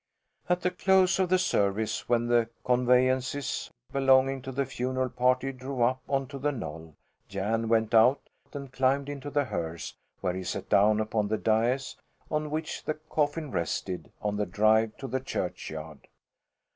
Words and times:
At 0.49 0.61
the 0.61 0.71
close 0.71 1.19
of 1.19 1.29
the 1.29 1.37
service, 1.37 2.09
when 2.09 2.25
the 2.25 2.49
conveyances 2.65 3.69
belonging 3.91 4.41
to 4.41 4.51
the 4.51 4.65
funeral 4.65 5.11
party 5.11 5.51
drove 5.51 5.81
up 5.81 6.01
onto 6.09 6.39
the 6.39 6.51
knoll, 6.51 6.95
Jan 7.27 7.69
went 7.69 7.93
out 7.93 8.19
and 8.51 8.71
climbed 8.73 9.09
into 9.09 9.29
the 9.29 9.45
hearse, 9.45 9.93
where 10.19 10.33
he 10.33 10.43
sat 10.43 10.69
down 10.69 10.99
upon 10.99 11.27
the 11.27 11.37
dais 11.37 11.95
on 12.31 12.49
which 12.49 12.83
the 12.85 12.95
coffin 12.95 13.51
rested 13.51 14.11
on 14.23 14.37
the 14.37 14.47
drive 14.47 14.97
to 14.97 15.07
the 15.07 15.19
churchyard. 15.19 16.07